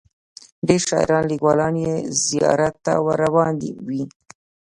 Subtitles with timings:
[0.67, 1.93] ډیر شاعران لیکوالان یې
[2.27, 3.53] زیارت ته ور روان
[3.87, 4.03] وي.